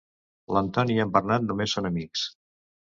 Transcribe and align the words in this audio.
L'Antoni 0.57 0.95
i 0.95 1.03
en 1.05 1.13
Bernat 1.19 1.47
només 1.51 1.77
són 1.79 1.93
amics. 1.95 2.27